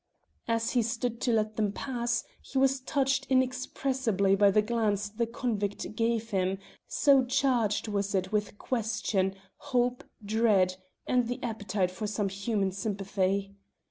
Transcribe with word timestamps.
As 0.47 0.71
he 0.71 0.81
stood 0.81 1.21
to 1.21 1.31
let 1.31 1.57
them 1.57 1.71
pass 1.71 2.23
he 2.41 2.57
was 2.57 2.79
touched 2.79 3.27
inexpressibly 3.29 4.33
by 4.35 4.49
the 4.49 4.63
glance 4.63 5.07
the 5.07 5.27
convict 5.27 5.95
gave 5.95 6.31
him, 6.31 6.57
so 6.87 7.23
charged 7.23 7.87
was 7.87 8.15
it 8.15 8.31
with 8.31 8.57
question, 8.57 9.35
hope, 9.57 10.03
dread, 10.25 10.77
and 11.05 11.27
the 11.27 11.37
appetite 11.43 11.91
for 11.91 12.07
some 12.07 12.29
human 12.29 12.71
sympathy. 12.71 13.53